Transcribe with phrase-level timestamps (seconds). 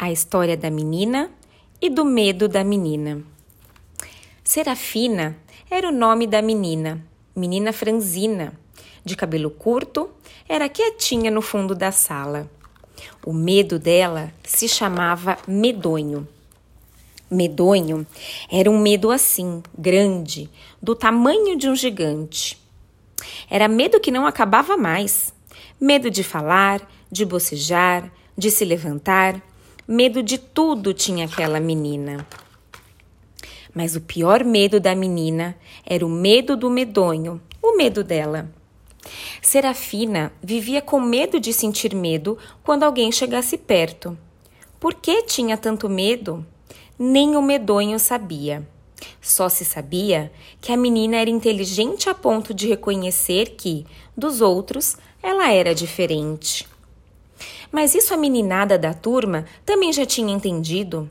[0.00, 1.28] A história da menina
[1.82, 3.20] e do medo da menina.
[4.44, 5.36] Serafina
[5.68, 7.04] era o nome da menina,
[7.34, 8.52] menina franzina,
[9.04, 10.08] de cabelo curto,
[10.48, 12.48] era quietinha no fundo da sala.
[13.26, 16.28] O medo dela se chamava medonho.
[17.28, 18.06] Medonho
[18.48, 20.48] era um medo assim, grande,
[20.80, 22.56] do tamanho de um gigante.
[23.50, 25.34] Era medo que não acabava mais.
[25.80, 29.42] Medo de falar, de bocejar, de se levantar,
[29.90, 32.26] Medo de tudo tinha aquela menina.
[33.74, 38.52] Mas o pior medo da menina era o medo do medonho, o medo dela.
[39.40, 44.14] Serafina vivia com medo de sentir medo quando alguém chegasse perto.
[44.78, 46.44] Por que tinha tanto medo?
[46.98, 48.68] Nem o medonho sabia.
[49.22, 54.98] Só se sabia que a menina era inteligente a ponto de reconhecer que, dos outros,
[55.22, 56.68] ela era diferente.
[57.70, 61.10] Mas isso a meninada da turma também já tinha entendido.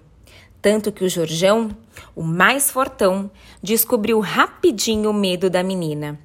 [0.61, 1.69] Tanto que o Jorjão,
[2.15, 3.29] o mais fortão,
[3.61, 6.19] descobriu rapidinho o medo da menina.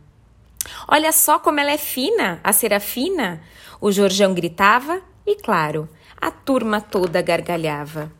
[0.89, 3.43] Olha só como ela é fina, a Serafina!
[3.81, 5.89] O Jorjão gritava e, claro,
[6.21, 8.13] a turma toda gargalhava.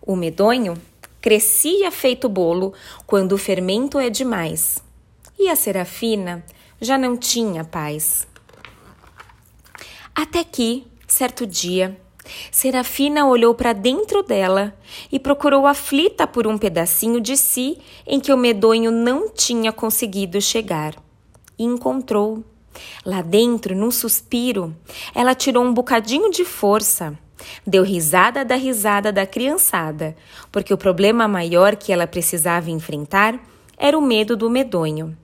[0.00, 0.74] O medonho
[1.20, 2.74] crescia feito bolo
[3.06, 4.82] quando o fermento é demais.
[5.38, 6.44] E a Serafina
[6.80, 8.26] já não tinha paz.
[10.14, 11.94] Até que, Certo dia,
[12.50, 14.74] Serafina olhou para dentro dela
[15.12, 20.40] e procurou aflita por um pedacinho de si em que o medonho não tinha conseguido
[20.40, 20.94] chegar.
[21.58, 22.42] E encontrou.
[23.04, 24.74] Lá dentro, num suspiro,
[25.14, 27.12] ela tirou um bocadinho de força.
[27.66, 30.16] Deu risada da risada da criançada,
[30.50, 33.38] porque o problema maior que ela precisava enfrentar
[33.76, 35.14] era o medo do medonho.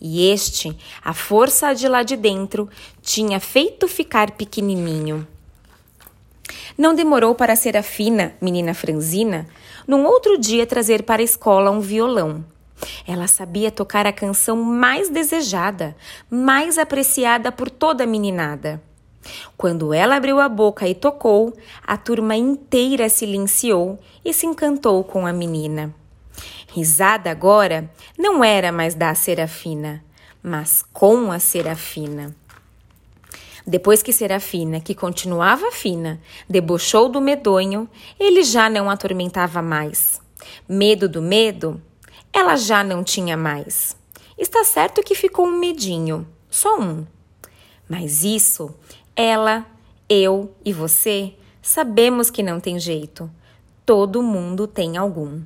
[0.00, 2.68] E este, a força de lá de dentro,
[3.00, 5.26] tinha feito ficar pequenininho.
[6.76, 9.46] Não demorou para Serafina, menina franzina,
[9.86, 12.44] num outro dia trazer para a escola um violão.
[13.06, 15.96] Ela sabia tocar a canção mais desejada,
[16.30, 18.82] mais apreciada por toda a meninada.
[19.56, 21.52] Quando ela abriu a boca e tocou,
[21.86, 25.94] a turma inteira silenciou e se encantou com a menina.
[26.74, 30.02] Risada agora não era mais da Serafina,
[30.42, 32.34] mas com a Serafina.
[33.66, 40.20] Depois que Serafina, que continuava fina, debochou do medonho, ele já não atormentava mais.
[40.68, 41.80] Medo do medo,
[42.32, 43.96] ela já não tinha mais.
[44.36, 47.06] Está certo que ficou um medinho, só um.
[47.88, 48.74] Mas isso,
[49.14, 49.66] ela,
[50.08, 53.30] eu e você sabemos que não tem jeito.
[53.86, 55.40] Todo mundo tem algum.